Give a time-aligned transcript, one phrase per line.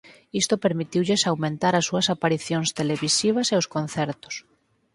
[0.41, 4.35] Isto permitiulles aumentar as súas aparición televisivas e os concertos.